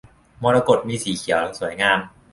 [0.43, 1.99] มรกต มีสีเขียว สวยงาม